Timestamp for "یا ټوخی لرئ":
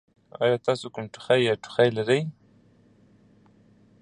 1.47-2.21